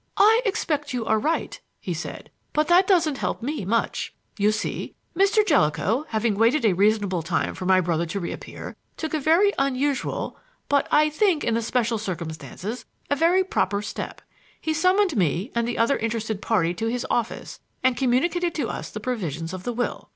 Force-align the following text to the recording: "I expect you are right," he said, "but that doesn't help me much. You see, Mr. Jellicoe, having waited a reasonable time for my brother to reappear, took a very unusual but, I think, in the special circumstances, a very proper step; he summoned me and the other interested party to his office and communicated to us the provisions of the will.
"I 0.17 0.41
expect 0.45 0.93
you 0.93 1.05
are 1.05 1.19
right," 1.19 1.59
he 1.79 1.93
said, 1.93 2.31
"but 2.53 2.67
that 2.69 2.87
doesn't 2.87 3.19
help 3.19 3.43
me 3.43 3.65
much. 3.65 4.15
You 4.35 4.51
see, 4.51 4.95
Mr. 5.15 5.45
Jellicoe, 5.45 6.05
having 6.09 6.33
waited 6.33 6.65
a 6.65 6.73
reasonable 6.73 7.21
time 7.21 7.53
for 7.53 7.67
my 7.67 7.79
brother 7.81 8.07
to 8.07 8.19
reappear, 8.19 8.75
took 8.97 9.13
a 9.13 9.19
very 9.19 9.53
unusual 9.59 10.39
but, 10.69 10.87
I 10.89 11.11
think, 11.11 11.43
in 11.43 11.53
the 11.53 11.61
special 11.61 11.99
circumstances, 11.99 12.85
a 13.11 13.15
very 13.15 13.43
proper 13.43 13.83
step; 13.83 14.23
he 14.59 14.73
summoned 14.73 15.15
me 15.15 15.51
and 15.53 15.67
the 15.67 15.77
other 15.77 15.97
interested 15.99 16.41
party 16.41 16.73
to 16.73 16.87
his 16.87 17.05
office 17.11 17.59
and 17.83 17.95
communicated 17.95 18.55
to 18.55 18.69
us 18.69 18.89
the 18.89 18.99
provisions 18.99 19.53
of 19.53 19.65
the 19.65 19.71
will. 19.73 20.09